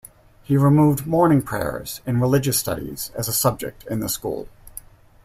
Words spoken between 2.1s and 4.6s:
religious studies as a subject in the school.